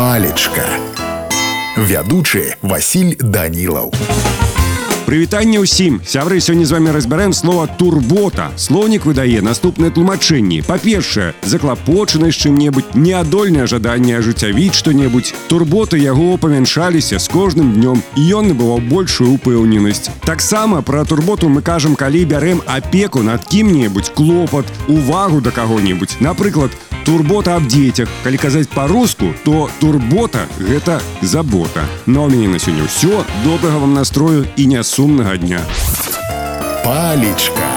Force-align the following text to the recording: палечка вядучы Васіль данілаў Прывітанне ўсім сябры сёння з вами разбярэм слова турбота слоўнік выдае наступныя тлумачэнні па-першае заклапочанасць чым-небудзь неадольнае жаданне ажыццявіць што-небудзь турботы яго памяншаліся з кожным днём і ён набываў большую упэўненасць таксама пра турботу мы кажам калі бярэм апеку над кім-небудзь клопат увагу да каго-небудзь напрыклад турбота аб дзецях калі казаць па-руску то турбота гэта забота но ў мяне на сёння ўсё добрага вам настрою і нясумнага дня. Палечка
палечка 0.00 0.66
вядучы 1.76 2.56
Васіль 2.62 3.16
данілаў 3.20 3.92
Прывітанне 5.10 5.62
ўсім 5.62 6.00
сябры 6.02 6.42
сёння 6.42 6.66
з 6.66 6.74
вами 6.74 6.90
разбярэм 6.90 7.30
слова 7.30 7.70
турбота 7.70 8.50
слоўнік 8.58 9.06
выдае 9.06 9.38
наступныя 9.38 9.94
тлумачэнні 9.94 10.66
па-першае 10.66 11.30
заклапочанасць 11.46 12.42
чым-небудзь 12.42 12.98
неадольнае 12.98 13.70
жаданне 13.70 14.18
ажыццявіць 14.18 14.74
што-небудзь 14.74 15.30
турботы 15.46 16.02
яго 16.02 16.34
памяншаліся 16.42 17.22
з 17.22 17.26
кожным 17.30 17.78
днём 17.78 18.02
і 18.18 18.22
ён 18.34 18.50
набываў 18.50 18.82
большую 18.90 19.30
упэўненасць 19.38 20.10
таксама 20.26 20.82
пра 20.82 21.06
турботу 21.06 21.46
мы 21.46 21.62
кажам 21.62 21.94
калі 21.94 22.26
бярэм 22.26 22.66
апеку 22.66 23.22
над 23.22 23.46
кім-небудзь 23.46 24.10
клопат 24.10 24.66
увагу 24.90 25.38
да 25.38 25.54
каго-небудзь 25.54 26.18
напрыклад 26.18 26.74
турбота 27.06 27.54
аб 27.54 27.70
дзецях 27.70 28.10
калі 28.24 28.38
казаць 28.42 28.66
па-руску 28.74 29.30
то 29.46 29.70
турбота 29.78 30.42
гэта 30.58 30.98
забота 31.22 31.86
но 32.10 32.26
ў 32.26 32.34
мяне 32.34 32.48
на 32.50 32.58
сёння 32.58 32.82
ўсё 32.82 33.22
добрага 33.46 33.78
вам 33.78 33.94
настрою 33.94 34.42
і 34.58 34.66
нясумнага 35.01 35.37
дня. 35.37 35.61
Палечка 36.83 37.70